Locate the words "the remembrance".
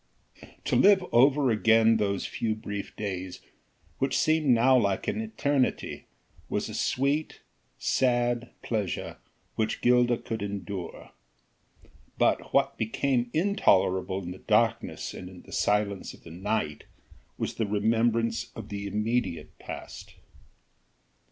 17.53-18.49